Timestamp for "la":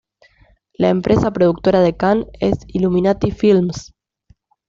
0.73-0.89